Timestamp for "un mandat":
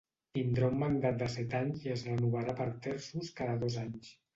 0.73-1.21